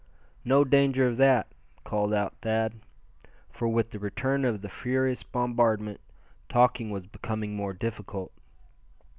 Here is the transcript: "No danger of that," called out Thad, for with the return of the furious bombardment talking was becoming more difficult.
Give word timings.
"No 0.43 0.63
danger 0.63 1.07
of 1.07 1.17
that," 1.17 1.51
called 1.83 2.11
out 2.11 2.33
Thad, 2.41 2.73
for 3.51 3.67
with 3.67 3.91
the 3.91 3.99
return 3.99 4.45
of 4.45 4.63
the 4.63 4.67
furious 4.67 5.21
bombardment 5.21 6.01
talking 6.49 6.89
was 6.89 7.05
becoming 7.05 7.55
more 7.55 7.73
difficult. 7.73 8.31